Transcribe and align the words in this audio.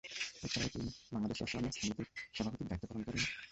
এছাড়া 0.43 0.67
তিনি 0.73 0.89
বাংলাদেশ 1.11 1.37
রসায়ন 1.39 1.65
সমিতির 1.71 2.07
সভাপতির 2.35 2.67
দায়িত্ব 2.69 2.85
পালন 2.89 3.03
করেন। 3.07 3.23